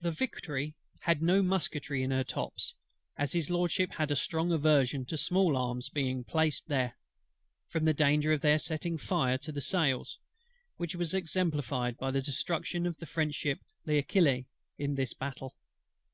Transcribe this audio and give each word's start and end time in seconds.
THE 0.00 0.10
Victory 0.12 0.74
had 1.00 1.20
no 1.20 1.42
musketry 1.42 2.02
in 2.02 2.10
her 2.10 2.24
tops: 2.24 2.74
as 3.18 3.32
His 3.32 3.50
LORDSHIP 3.50 3.92
had 3.92 4.10
a 4.10 4.16
strong 4.16 4.50
aversion 4.50 5.04
to 5.04 5.18
small 5.18 5.58
arms 5.58 5.90
being 5.90 6.24
placed 6.24 6.68
there, 6.68 6.94
from 7.68 7.84
the 7.84 7.92
danger 7.92 8.32
of 8.32 8.40
their 8.40 8.58
setting 8.58 8.96
fire 8.96 9.36
to 9.36 9.52
the 9.52 9.60
sails; 9.60 10.18
which 10.78 10.94
was 10.96 11.12
exemplified 11.12 11.98
by 11.98 12.10
the 12.10 12.22
destruction 12.22 12.86
of 12.86 12.96
the 12.96 13.04
French 13.04 13.34
ship 13.34 13.58
L'Achille 13.86 14.46
in 14.78 14.94
this 14.94 15.12
battle. 15.12 15.54